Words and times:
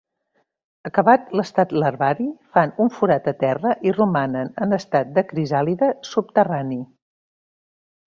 Acabat 0.89 1.27
l'estat 1.39 1.75
larvari, 1.83 2.25
fan 2.57 2.73
un 2.85 2.89
forat 2.95 3.29
a 3.31 3.33
terra 3.43 3.73
i 3.89 3.93
romanen 3.97 4.49
en 4.67 4.73
estat 4.81 5.13
de 5.19 5.25
crisàlide 5.33 5.91
subterrani. 6.13 6.79